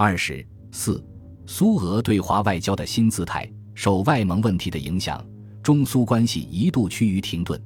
[0.00, 1.04] 二十四，
[1.44, 5.26] 苏俄对华外交的新姿态受外蒙问题的影响，
[5.60, 7.60] 中苏关系一度趋于停顿。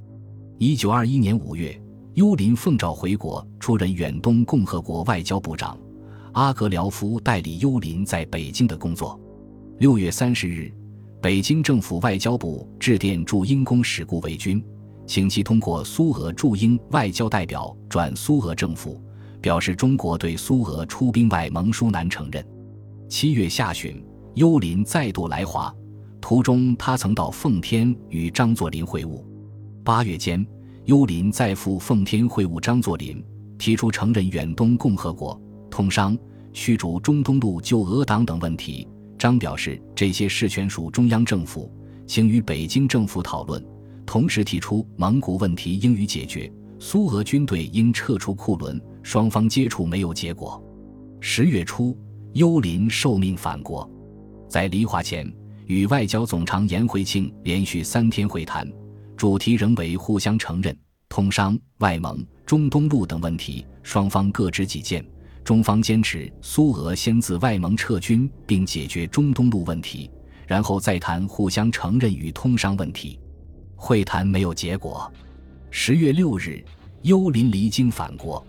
[0.56, 1.78] 一九二一年五月，
[2.14, 5.78] 幽林奉召回国，出任远东共和国外交部长，
[6.32, 9.20] 阿格廖夫代理幽林在北京的工作。
[9.78, 10.72] 六月三十日，
[11.20, 14.64] 北京政府外交部致电驻英公使顾维钧，
[15.06, 18.98] 请其通过苏俄驻英外交代表转苏俄政府。
[19.42, 22.42] 表示中国对苏俄出兵外蒙殊难承认。
[23.08, 24.02] 七月下旬，
[24.36, 25.74] 幽林再度来华，
[26.20, 29.22] 途中他曾到奉天与张作霖会晤。
[29.84, 30.46] 八月间，
[30.84, 33.22] 幽林再赴奉天会晤张作霖，
[33.58, 35.38] 提出承认远东共和国、
[35.68, 36.16] 通商、
[36.52, 38.88] 驱逐中东路旧俄党等问题。
[39.18, 41.70] 张表示这些事权属中央政府，
[42.06, 43.62] 请与北京政府讨论。
[44.06, 48.80] 同时提出蒙古问题应予解决，苏俄军队应撤出库伦。
[49.02, 50.62] 双方接触没有结果。
[51.20, 51.96] 十月初，
[52.32, 53.88] 幽林受命返国，
[54.48, 55.30] 在离华前
[55.66, 58.70] 与外交总长颜惠庆连续三天会谈，
[59.16, 60.76] 主题仍为互相承认、
[61.08, 65.04] 通商、外蒙、中东路等问题，双方各执己见。
[65.44, 70.08] 中方坚持苏俄先自外蒙撤军，并解决中东路问题，
[70.46, 73.18] 然后再谈互相承认与通商问题。
[73.74, 75.12] 会谈没有结果。
[75.70, 76.64] 十月六日，
[77.02, 78.44] 幽林离京返国。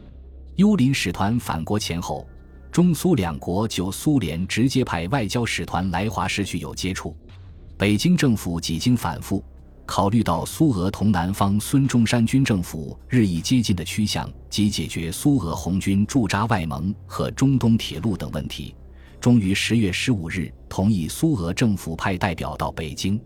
[0.58, 2.28] 幽林使团返国前后，
[2.72, 7.16] 中苏两国就苏联直接派外交使团来华时许有接触。
[7.76, 9.44] 北京政府几经反复，
[9.84, 18.76] 考虑到苏俄同南方孙中山军政府日益接近的趋向及解决苏俄红军驻扎外蒙和中东铁路等问题，
[19.20, 23.20] 终于十月十五日同意苏俄政府派代表到北京。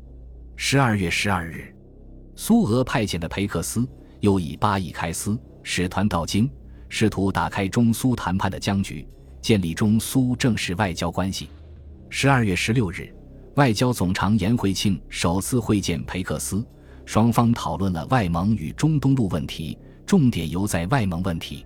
[0.56, 1.76] 十二月十二日，
[2.38, 3.86] 苏俄派遣的裴克斯
[4.22, 6.50] 又以巴以开斯使团到京。
[6.90, 9.08] 试图打开中苏谈判的僵局，
[9.42, 11.50] 建立中苏正式外交关系。
[12.10, 13.14] 十二月十六日，
[13.56, 16.66] 外交总长颜惠庆首次会见裴克斯，
[17.06, 21.66] 双方讨论了外蒙与中东路问题，重点犹在外蒙问题。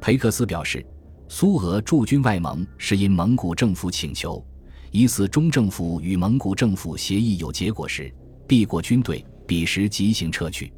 [0.00, 0.84] 裴克斯表示，
[1.28, 4.44] 苏俄驻军外蒙是因蒙古政府请求，
[4.90, 8.12] 疑似中政府与蒙古政府协议有结果时，
[8.46, 10.72] 避过军队，彼时即行撤去。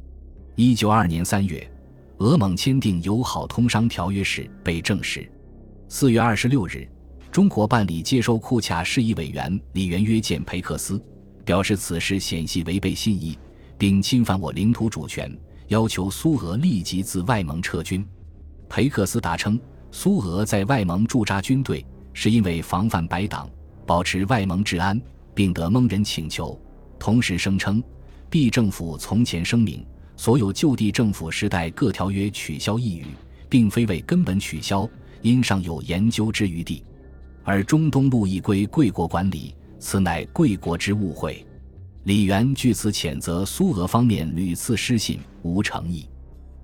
[0.54, 1.70] 一九二年三月。
[2.18, 5.28] 俄蒙签订友好通商条约时被证实。
[5.88, 6.88] 四月二十六日，
[7.32, 11.02] 中国办理接收库卡事宜委员李元约见裴克斯，
[11.44, 13.36] 表示此事显系违背信义，
[13.76, 15.36] 并侵犯我领土主权，
[15.68, 18.06] 要求苏俄立即自外蒙撤军。
[18.68, 19.58] 裴克斯答称，
[19.90, 23.50] 苏俄在外蒙驻扎军队是因为防范白党，
[23.84, 25.00] 保持外蒙治安，
[25.34, 26.56] 并得蒙人请求。
[26.96, 27.82] 同时声称
[28.30, 29.84] ，B 政府从前声明。
[30.16, 33.06] 所有就地政府时代各条约取消一语，
[33.48, 34.88] 并非为根本取消，
[35.22, 36.84] 因尚有研究之余地。
[37.42, 41.44] 而中东路亦归贵国管理，此乃贵国之误会。
[42.04, 46.08] 李元据此谴责苏俄方面屡次失信，无诚意。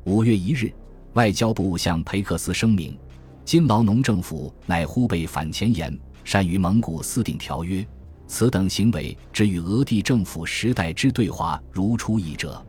[0.05, 0.73] 五月一日，
[1.15, 2.97] 外交部向裴克斯声明：
[3.45, 7.87] 金劳农政府乃忽被反前沿，善于蒙古私定条约，
[8.27, 12.65] 此等行为只与俄帝政府时代之对华如出一辙。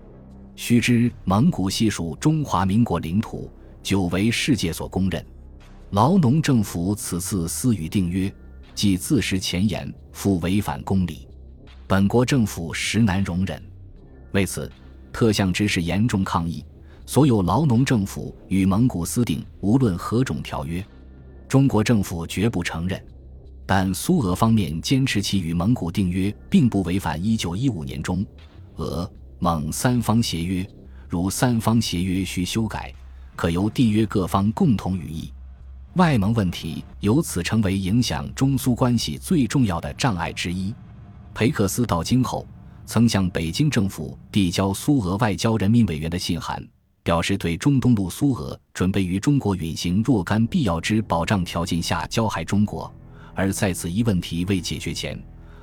[0.64, 3.50] 须知蒙古系属中华民国领土，
[3.82, 5.26] 久为世界所公认。
[5.90, 8.32] 劳农政府此次私语订约，
[8.76, 11.28] 即自食前言，复违反公理，
[11.88, 13.60] 本国政府实难容忍。
[14.34, 14.72] 为此，
[15.12, 16.64] 特向之事严重抗议。
[17.08, 20.86] 所有劳农政府与蒙古私订无论何种条约，
[21.48, 23.04] 中国政府绝不承认。
[23.66, 28.24] 但苏俄方面坚持其与蒙古订约并不违反1915年中
[28.76, 29.12] 俄。
[29.44, 30.64] 蒙三方协约，
[31.10, 32.94] 如三方协约需修改，
[33.36, 35.34] 可由缔约各方共同予以。
[35.96, 40.72] 外蒙问题由此成为影响中苏关系最重要的障碍之一。
[41.34, 42.46] 裴克斯到京后，
[42.86, 46.64] 曾向北京政府递交苏俄外交人民委员的信函，
[47.02, 52.94] 表示对中东路苏俄准备于中国允行若干必要之保障条件下交还中国，
[53.34, 55.20] 而在此一问题未解决前。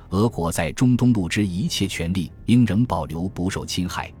[0.09, 4.11] 俄国在中东路之一切权利应仍保留不受侵害。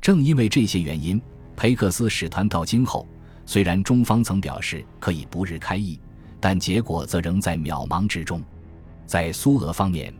[0.00, 1.20] 正因为这些原因，
[1.56, 3.06] 裴克斯使团到京后，
[3.46, 5.98] 虽然中方曾表示可以不日开议，
[6.40, 8.42] 但结果则仍在渺茫之中。
[9.06, 10.12] 在苏俄方面，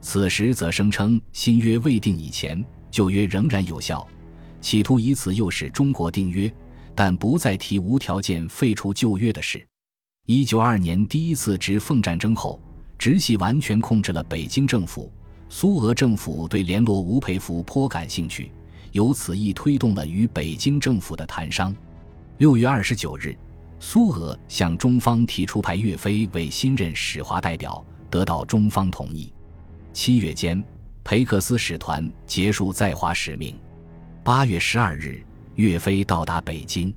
[0.00, 4.06] 此时则声称新约未定以前，旧约仍然有效，
[4.60, 6.52] 企图以此诱使中国订约，
[6.94, 9.64] 但不再提无条件废除旧约的事。
[10.26, 12.60] 一九二年第一次直奉战争后。
[12.98, 15.12] 直系完全控制了北京政府，
[15.48, 18.50] 苏俄政府对联络吴佩孚颇感兴趣，
[18.92, 21.74] 由此亦推动了与北京政府的谈商。
[22.38, 23.36] 六月二十九日，
[23.78, 29.32] 苏俄向中方提出派岳飞为新任使华代表，得到中方同意。
[29.92, 30.62] 七月间，
[31.04, 33.54] 裴克斯使团结束在华使命。
[34.24, 35.22] 八月十二日，
[35.56, 36.92] 岳飞到达北京。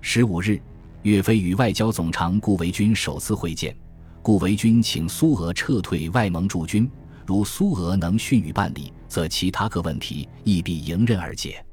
[0.00, 0.60] 十五日，
[1.02, 3.76] 岳飞与外交总长顾维钧首次会见。
[4.22, 6.90] 顾维钧请苏俄撤退外蒙驻军，
[7.26, 11.64] 如苏俄能迅予办理，则其他各问题亦必迎刃而解。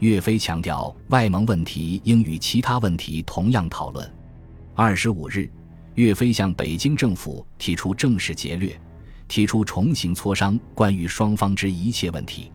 [0.00, 4.14] 岳飞强调，外蒙问题应与其他问题同样讨论。
[4.74, 5.50] 二十五日，
[5.94, 8.78] 岳飞向北京政府提出正式劫掠，
[9.26, 12.52] 提出重新磋商关于双方之一切问题。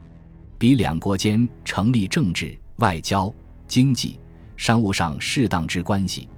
[0.59, 3.33] 比两国间成立政治、外交、
[3.67, 4.19] 经济、
[4.55, 6.29] 商务上适当之关系，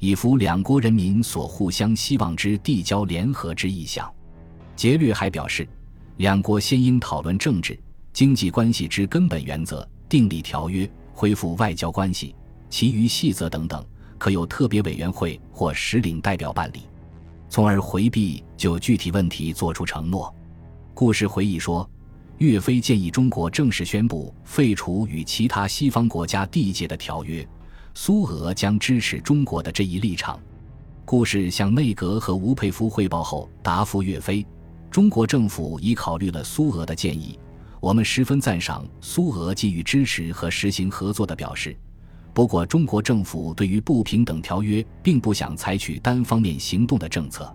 [0.00, 4.10] 以符两国人民所互相希望之递交联合之意向。
[4.74, 5.68] 劫掠还表示，
[6.16, 7.78] 两国先应讨论政治、
[8.12, 12.34] 经济关系之根本原则，订立条约，恢复外交关系，
[12.70, 13.84] 其余细则等等，
[14.16, 16.80] 可由特别委员会或使领代表办理，
[17.50, 20.34] 从而回避就具体问题作出承诺。
[20.94, 21.88] 故事回忆说。
[22.38, 27.46] 岳飞建议中国正式宣布废除与其他西方国家缔结的条约，
[27.94, 30.38] 苏俄将支持中国的这一立场。
[31.04, 34.46] 故事向内阁和吴佩孚汇报后，答复岳飞：
[34.90, 37.38] 中国政府已考虑了苏俄的建议，
[37.80, 41.76] 我们十分赞赏苏俄给予支持和实行合作的表示。
[42.32, 47.52] 不过，中国政府对于不平等条约并不想采取单方面行动的政策。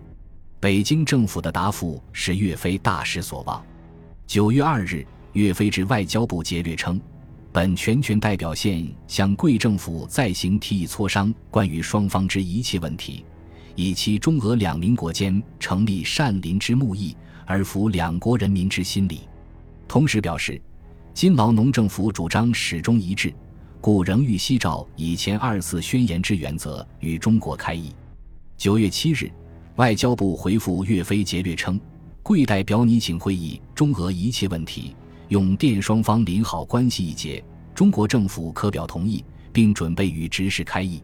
[0.60, 3.64] 北京政府的答复使岳飞大失所望。
[4.26, 7.00] 九月二日，岳飞至外交部劫掠称，
[7.56, 13.24] 本全权代表现向贵政府再行提议磋商关于双方之一切问题，
[13.74, 17.16] 以期中俄两民国间成立善邻之睦意，
[17.46, 19.20] 而服两国人民之心理。
[19.88, 20.60] 同时表示，
[21.14, 23.32] 金劳农政府主张始终一致，
[23.80, 27.90] 故仍欲悉照以前二次宣言之原则与中国开议。
[28.58, 29.32] 九月七日，
[29.76, 31.80] 外交部回复岳飞劫掠称。
[32.22, 34.94] 贵代表拟请会议中俄一切问题，
[35.28, 37.42] 用电双方临好关系一节，
[37.74, 41.02] 中国政府可表同意，并准备与直使开议。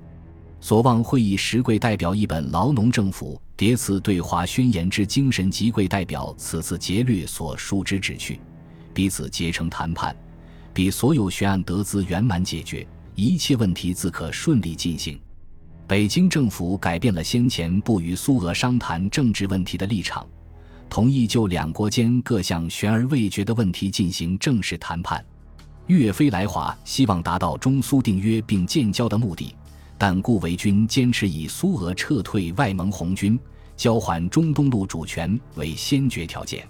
[0.60, 8.40] 所望会议时，贵代表一本劳农政府迭次对华宣言之精神及贵代表此次劫掠所述之旨趣，
[8.94, 10.14] 彼此结成谈判，
[10.72, 12.86] 比所有悬案得资圆满解决，
[13.16, 15.18] 一切问题自可顺利进行。
[15.88, 20.24] 北京政府改变了先前不与苏俄商谈政治问题的立场。
[20.92, 25.24] 同意就两国间各项悬而未决的问题进行正式谈判。
[25.86, 29.56] 岳飞来华希望达到中苏订约并建交的目的，
[29.96, 33.40] 但顾维钧坚持以苏俄撤退外蒙红军、
[33.74, 36.68] 交还中东路主权为先决条件。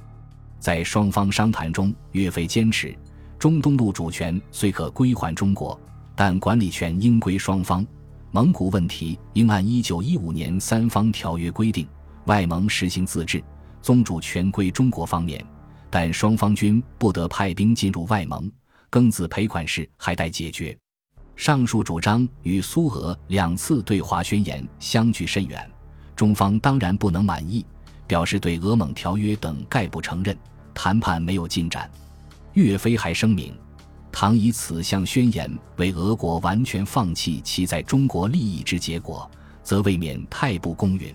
[0.61, 2.97] 在双方商谈中，岳飞坚持
[3.41, 5.77] 中东路主权虽可归还中国，
[6.15, 7.85] 但管理权应归双方。
[8.31, 11.89] 蒙古问题应按一九一五年三方条约规定，
[12.27, 13.43] 外蒙实行自治。
[13.83, 15.45] 宗主权归中国方面，
[15.91, 18.51] 但双方均不得派兵进入外蒙。
[18.91, 20.77] 庚子赔款事还待解决。
[21.35, 25.69] 上述主张与苏俄两次对华宣言相距甚远，
[26.15, 27.65] 中方当然不能满意，
[28.07, 30.37] 表示对俄蒙条约等概不承认，
[30.75, 31.91] 谈判没有进展。
[32.53, 33.55] 岳飞还声明，
[34.13, 39.29] 倘以此项宣言为俄国完全放弃其在中国利益之结果，
[39.63, 41.15] 则未免太不公允。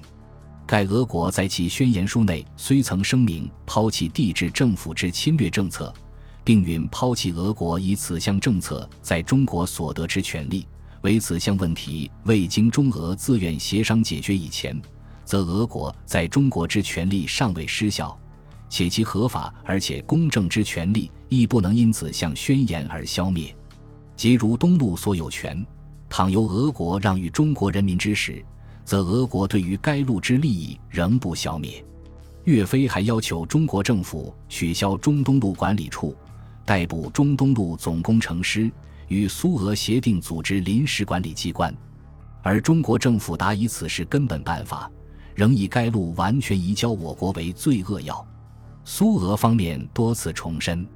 [0.67, 5.93] 盖俄国在其宣言书内虽曾声明抛弃帝制政府之侵略政策，
[6.43, 10.67] 并允抛弃俄国以此项政策在中国所得之权利，
[11.03, 14.77] 为此项问题未经中俄自愿协商解决以前，
[15.23, 18.19] 则俄国在中国之权利尚未失效，
[18.69, 23.55] 且其合法而且公正之权利亦不能因此项宣言而消灭。
[24.17, 25.65] 即如东路所有权，
[26.09, 28.43] 倘由俄国让与中国人民之时，
[28.87, 31.83] 则俄国对于该路之利益仍不消灭。
[32.45, 36.15] 岳飞还要求中国政府取消中东路管理处，
[36.65, 38.71] 逮捕中东路总工程师，
[39.09, 41.75] 与苏俄协定组织临时管理机关。
[42.41, 44.89] 而中国政府答以此事根本办法，
[45.35, 48.25] 仍以该路完全移交我国为最扼要。
[48.85, 50.87] 苏俄方面多次重申，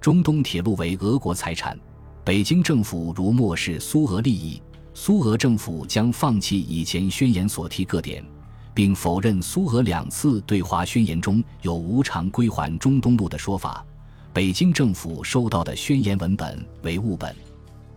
[0.00, 1.76] 中东铁路为俄国财产，
[2.24, 4.62] 北京政府如漠视苏俄利益。
[4.96, 8.24] 苏俄政府将放弃以前宣言所提各点，
[8.72, 13.84] 并否认苏俄两次对华宣言中有无偿归还中东路的说法。
[14.32, 17.34] 北京政府收到的宣言文本为误本。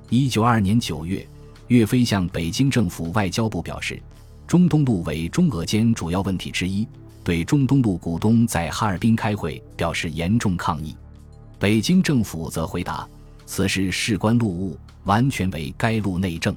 [0.10, 1.26] 一九二年九月，
[1.68, 4.02] 岳飞向北京政府外交部表示，
[4.48, 6.88] 中东路为中俄间主要问题之一，
[7.24, 10.96] 对中东路股东在哈尔滨开会表示严重抗议。
[11.60, 13.08] 北京政府则回答，
[13.46, 16.56] 此事事关路务，完全为该路内政。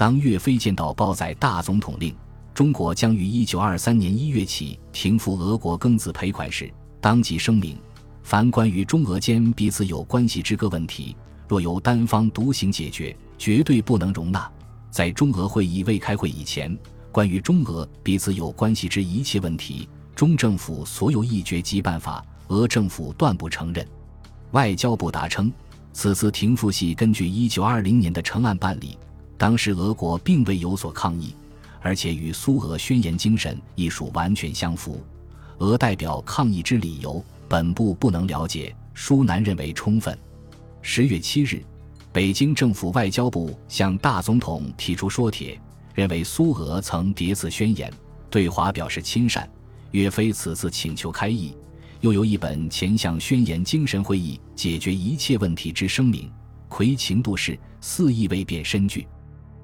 [0.00, 2.16] 当岳飞见到报载大总统令，
[2.54, 7.76] 中国将于一九二三年一月起停付俄国庚子赔款时，当即声明：
[8.22, 11.14] 凡关于中俄间彼此有关系之各问题，
[11.46, 14.50] 若由单方独行解决，绝对不能容纳。
[14.90, 16.74] 在中俄会议未开会以前，
[17.12, 23.86] 关于中俄彼此有关系之一切问题，中政府所有议决及办法，俄政府断不承认。
[24.52, 25.52] 外交部答称，
[25.92, 28.96] 此次停付系根据一九二零年的成案办理。
[29.40, 31.34] 当时俄国并未有所抗议，
[31.80, 35.02] 而且与苏俄宣言精神亦属完全相符。
[35.60, 40.14] 俄代表抗议之理由，本部不能了解，舒难认为充分。
[40.82, 41.64] 十月七日，
[42.12, 45.58] 北京政府外交部向大总统提出说帖，
[45.94, 47.90] 认为苏俄曾叠次宣言，
[48.28, 49.48] 对华表示亲善。
[49.92, 51.56] 岳飞此次请求开议，
[52.02, 56.30] 又有一本前向宣言精神会议解决一切问题之声明，
[56.68, 59.08] 魁情度事，肆意未变深具。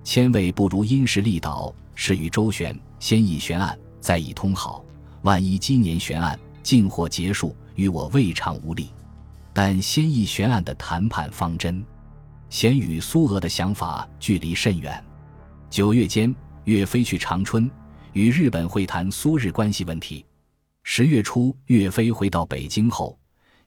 [0.07, 4.85] 千位不如因时利导，事与周旋，先议悬案，再议通好。
[5.23, 8.89] 万一今年悬案竟或结束，与我未尝无利。
[9.53, 11.85] 但先议悬案的谈判方针，
[12.49, 15.05] 显与苏俄的想法距离甚远。
[15.69, 16.33] 九月间，
[16.67, 17.69] 岳飞去长春
[18.13, 20.25] 与日本会谈苏日关系问题。
[20.85, 23.19] 十月初，岳飞回到北京后，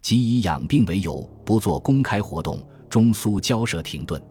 [0.01, 4.23] 即以养病为由不做公开活动，中苏交涉停顿。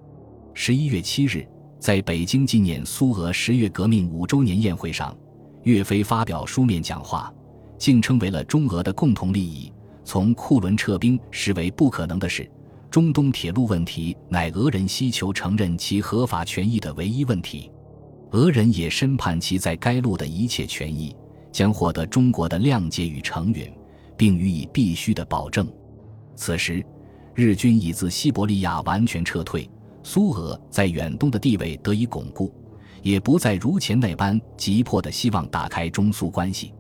[0.55, 1.47] 十一月七日。
[1.79, 5.17] 在北京纪念苏俄十月革命五周年宴会上，
[5.63, 7.33] 岳飞发表书面讲话，
[7.79, 9.73] 竟称为了中俄的共同利益，
[10.05, 12.51] 从库伦撤兵实为不可能的事。
[12.91, 17.71] 中东铁路问题乃俄人希求承认其合法权益的唯一问题，
[18.33, 21.15] 俄人也深盼其在该路的一切权益
[21.53, 23.71] 将获得中国的谅解与承允，
[24.17, 25.69] 并予以必须的保证。
[26.35, 26.85] 此时，
[27.35, 29.69] 日军已自西伯利亚完全撤退。
[30.11, 32.51] 苏俄在远东的地位得以巩固，
[33.03, 36.73] 也不再如前那般急迫地希望打开中苏关系。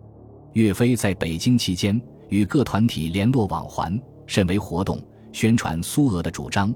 [0.55, 4.99] 岳飞在北京期间与各团体联络往还，甚为活动，
[5.31, 6.75] 宣传苏俄的主张，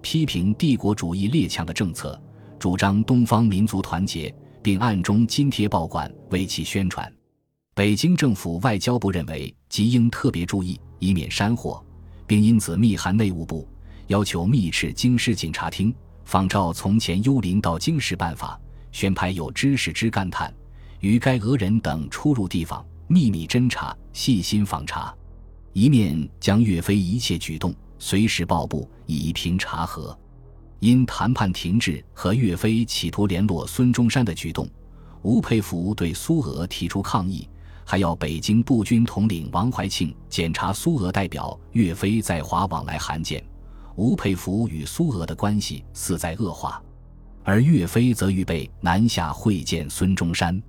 [0.00, 2.20] 批评帝国主义列强的政策，
[2.58, 7.08] 主张东方民族团结，并暗中津贴报馆为其宣传。
[7.76, 11.80] 北京政府外交部认为，即应特别注意，以免煽惑，
[12.26, 13.68] 并因此密函内务部。
[14.12, 15.90] 要求密斥京师警察厅，
[16.26, 20.52] 仿照从前幽灵到京师办法，宣派有知识之干探，
[21.00, 25.14] 与该俄人等出入地方，秘密侦查，细心访查，
[25.72, 30.14] 一面将岳飞一切举动随时报部，以平查核。
[30.78, 34.68] 因谈判停滞和岳飞企图联络孙中山的举动，
[35.22, 37.48] 吴佩孚对苏俄提出抗议，
[37.82, 43.42] 还要北京步军统领王怀庆检查苏俄代表岳飞在华往来函件。
[43.96, 46.82] 吴佩孚与苏俄的关系似在恶化，
[47.44, 50.60] 而岳飞则预备南下会见孙中山，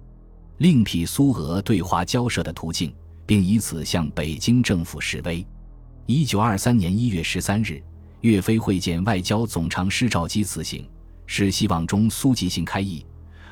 [0.58, 2.94] 另辟苏俄对华交涉的途径，
[3.26, 5.46] 并以此向北京政府示威。
[6.06, 7.82] 一九二三年一月十三日，
[8.22, 10.86] 岳飞会见外交总长施肇基辞行，
[11.26, 13.06] 是希望中苏即行开议，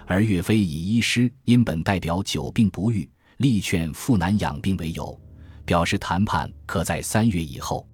[0.06, 5.18] 而岳飞以医师因本代表久病不愈，力劝赴南养病为由，
[5.64, 7.88] 表示谈判可在三月以后。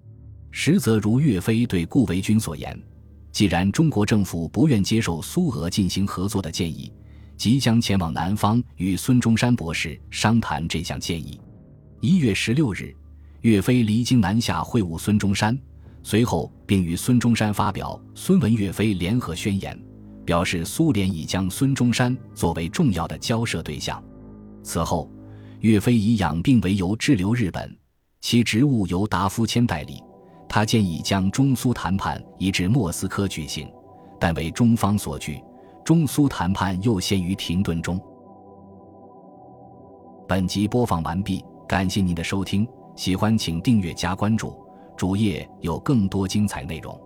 [0.59, 2.75] 实则如岳飞对顾维钧所言，
[3.31, 6.91] 既然中国政府不愿接受苏俄进行合作的建议，
[7.37, 11.39] 即将前往南方与孙中山博士商谈这项建议。
[12.01, 12.91] 一月十六日，
[13.41, 15.55] 岳飞离京南下会晤孙中山，
[16.01, 19.79] 随后并与孙中山发表孙文岳飞联合宣言，
[20.25, 24.03] 表示苏联已将孙中山作为重要的交涉对象。
[24.63, 25.07] 此后，
[25.59, 27.77] 岳飞以养病为由滞留日本，
[28.21, 30.01] 其职务由达夫谦代理。
[30.49, 33.71] 他建议将中苏谈判移至莫斯科举行，
[34.19, 35.43] 但为中方所拒，
[35.83, 37.99] 中苏谈判又陷于停顿中。
[40.27, 44.53] 本集播放完毕，感谢您的收听，喜欢请订阅加关注，
[44.95, 46.99] 主页有更多精彩内容。